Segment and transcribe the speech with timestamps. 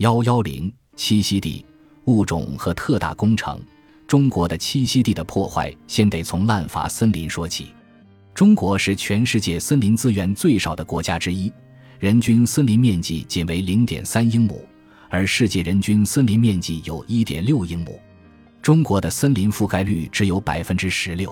[0.00, 1.62] 幺幺零栖息地
[2.06, 3.60] 物种和特大工程。
[4.06, 7.66] 中国的栖息地的破坏，先得从滥伐森林说起。
[8.34, 11.52] 中国是全世界森林资源最少的国家之一，
[11.98, 14.66] 人均森林面积仅为零点三英亩，
[15.10, 18.00] 而世界人均森林面积有一点六英亩。
[18.62, 21.30] 中国的森林覆盖率只有百分之十六。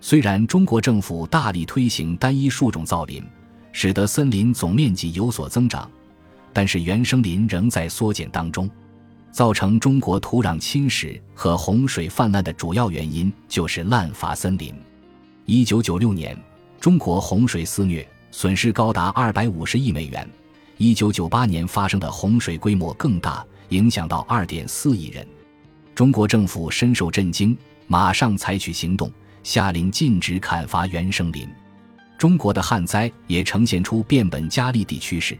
[0.00, 3.24] 虽然中国政府大力推行单一树种造林，
[3.72, 5.90] 使得森林总面积有所增长，
[6.52, 8.68] 但是原生林仍在缩减当中。
[9.30, 14.74] 造成中国土壤侵蚀和洪水泛滥的主要原因就是滥伐森林。
[15.44, 16.36] 一九九六年，
[16.80, 20.28] 中国洪水肆虐，损失高达二百五十亿美元。
[20.76, 25.26] 一九九八年发生的洪水规模更大，影响到二点四亿人。
[25.94, 29.12] 中国政府深受震惊，马上采取行动，
[29.42, 31.46] 下令禁止砍伐原生林。
[32.16, 35.38] 中国的旱灾也呈现出变本加厉的趋势，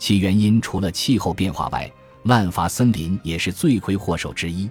[0.00, 1.88] 其原因除了气候变化外，
[2.24, 4.68] 滥伐森林也是罪魁祸首之一。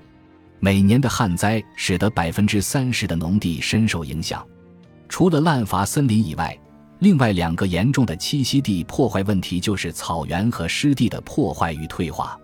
[0.60, 4.46] 每年的旱灾使得百分之三十的农地深受影响。
[5.08, 6.58] 除了滥伐森林以外，
[6.98, 12.38] 另外两个严重的栖息地破坏问题就是草原和湿地的破坏与退化。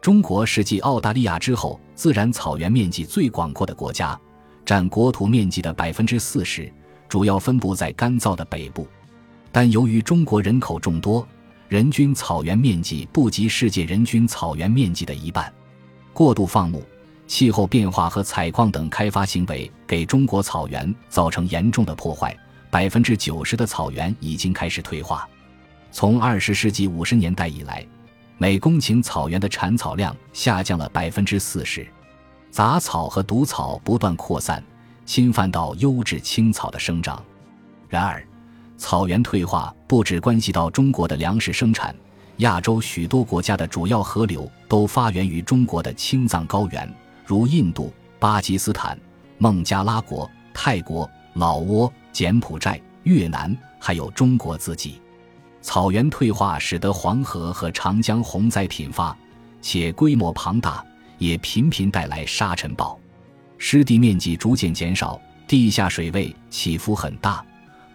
[0.00, 4.18] 中国是继澳大利亚之后自然草原面积最广阔的国家，
[4.64, 6.72] 占国土面积的百分之四十，
[7.08, 8.86] 主要分布在干燥的北部。
[9.52, 11.26] 但由于中国人口众多，
[11.70, 15.54] 人均草原面积不及世界人均草原面积的一半，
[16.12, 16.84] 过度放牧、
[17.28, 22.36] 气候变化和采矿等开发行为给中国草原造成严重的破坏，
[22.72, 25.28] 百分之九十的草原已经开始退化。
[25.92, 27.86] 从二十世纪五十年代以来，
[28.36, 31.86] 每公顷草原的产草量下降了百分之四十，
[32.50, 34.60] 杂草和毒草不断扩散，
[35.06, 37.24] 侵犯到优质青草的生长。
[37.88, 38.26] 然而，
[38.80, 41.94] 草原退化不只关系到中国的粮食生产，
[42.38, 46.90] 亚洲许多国家的主要河流都发源于中国的青藏高原，
[47.26, 48.98] 如印度、巴基斯坦、
[49.36, 54.98] 孟加拉国、泰国、老挝、柬埔寨、越南，还有中国自己。
[55.60, 59.14] 草原退化使得黄河和长江洪灾频发，
[59.60, 60.82] 且规模庞大，
[61.18, 62.98] 也频频带来沙尘暴。
[63.58, 67.44] 湿地面积逐渐减少，地下水位起伏很大。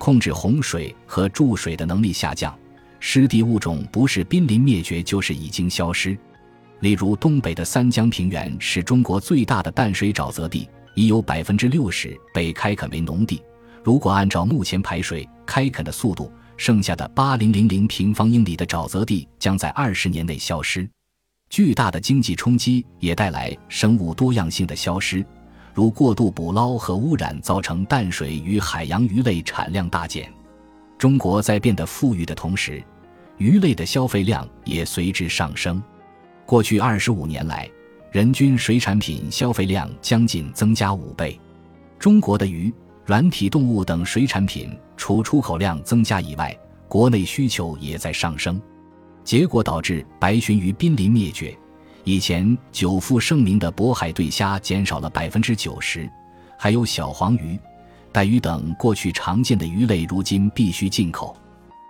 [0.06, 2.56] 控制洪水和注水的能力下降，
[3.00, 6.16] 湿地物种不是濒临灭绝就是已经消失。
[6.82, 13.42] 例如，东北的三江平原是中国最大的淡水沼泽地，已有百分之六十被开垦为农地。
[13.84, 20.88] 如果按照目前排水开垦的速度，剩下的八零零零平方英里的沼泽地将在二十年内消失。
[21.50, 25.26] 巨大的经济冲击也带来生物多样性的消失。
[25.76, 30.32] 如过度捕捞和污染造成淡水与海洋鱼类产量大减，
[30.98, 32.82] 中国在变得富裕的同时，
[33.38, 35.84] 鱼类的消费量也随之上升。
[36.46, 37.70] 过去二十五年来，
[38.10, 41.38] 人均水产品消费量将近增加五倍。
[42.00, 46.58] 中国的鱼、软体动物等水产品除出口量增加以外，
[46.88, 48.62] 国内需求也在上升，
[49.26, 51.54] 结果导致白鲟鱼濒临灭绝。
[52.06, 56.08] 以前久负盛名的渤海对虾减少了百分之九十，
[56.56, 57.60] 还有小黄鱼、
[58.12, 61.36] 带鱼等过去常见的鱼类，如今必须进口。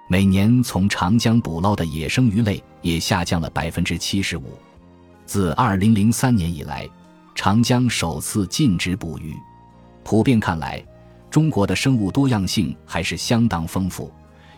[0.07, 4.57] 每年从长江捕捞的野生鱼类也下降了百分之七十五。
[5.25, 6.87] 自二零零三年以来，
[7.35, 9.35] 长江首次禁止捕鱼。
[10.01, 10.81] 普遍看来，
[11.29, 14.09] 中国的生物多样性还是相当丰富，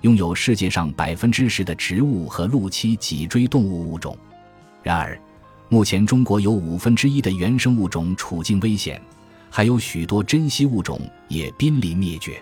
[0.02, 4.16] 拥有世界上百分之十的植物和陆栖脊椎动物物种。
[4.84, 5.20] 然而，
[5.70, 9.02] 目前，中国有五分之一的原生物种处境危险，
[9.50, 10.98] 还有许多珍稀物种
[11.28, 12.42] 也濒临灭绝。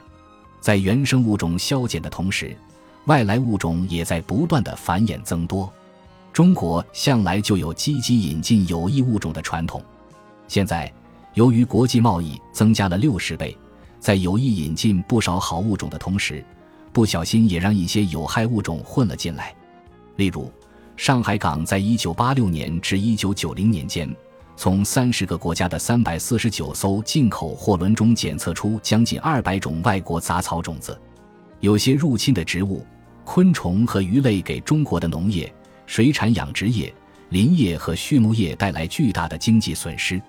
[0.61, 2.55] 在原生物种消减的同时，
[3.05, 5.71] 外来物种也在不断的繁衍增多。
[6.31, 9.83] 中国向来就有积极引进有益物种的传统，
[10.47, 10.91] 现在
[11.33, 13.57] 由于国际贸易增加了六十倍，
[13.99, 16.45] 在有意引进不少好物种的同时，
[16.93, 19.55] 不小心也让一些有害物种混了进来，
[20.15, 20.51] 例如。
[20.97, 24.09] 上海港在一九八六年至一九九零年间，
[24.55, 30.97] 从三十个国家的三百四十九艘进口货轮中检测出将近二百种外国杂草种子。
[31.59, 32.85] 有些入侵的植物、
[33.25, 35.53] 昆虫和鱼类给中国的农业、
[35.85, 36.93] 水产养殖业、
[37.29, 40.21] 林业和畜牧业带来巨大的经济损失。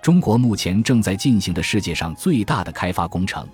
[0.00, 3.48] 中国目前正在进行的世界上最大的开发工程，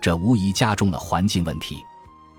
[0.00, 1.76] 这无疑加重了环境问题。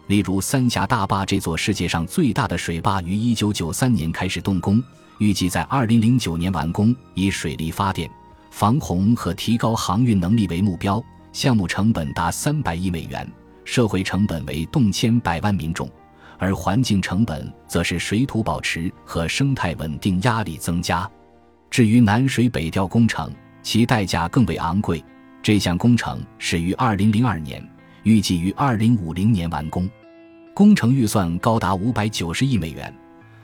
[0.07, 4.81] 例如，三峡大坝这座世界上最大的水坝于一九九三年开始动工，
[5.17, 6.95] 预计在二零零九年完工。
[7.13, 8.09] 以水力发电、
[8.49, 13.29] 防洪和提高航运能力为目标，项目成本达三百亿美元，
[13.65, 15.89] 社会成本为动迁百万民众，
[16.37, 21.09] 而环境成本则是水土保持和生态稳定压力增加。
[21.69, 23.29] 至于南水北调工程，
[23.61, 25.03] 其代价更为昂贵。
[25.43, 27.69] 这项工程始于2002年，
[28.03, 29.89] 预计于2050年完工，
[30.53, 32.93] 工程预算高达590亿美元。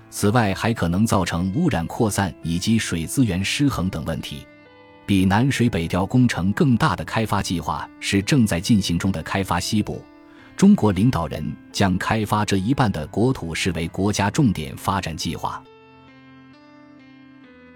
[0.09, 4.45] 此外，还可能造成污染扩散以及水资源失衡等问题。
[5.05, 10.01] 比南水北调工程更大的开发计划是正在进行中的开发西部。
[10.55, 15.61] 中国领导人将开发这一半的国土视为国家重点发展计划。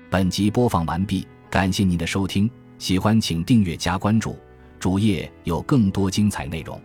[0.10, 4.38] 本集播放完毕，感谢您的收听，喜欢请订阅加关注，
[4.80, 6.80] 主页有更多精彩内容。